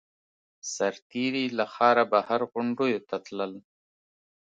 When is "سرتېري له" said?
0.73-1.65